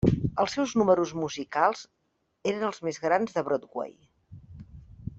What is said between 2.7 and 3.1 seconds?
els més